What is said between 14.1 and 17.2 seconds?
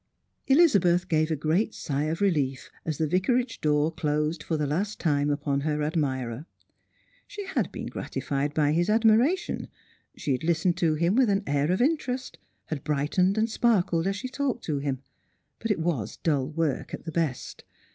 she talked to him; but it was dull work at the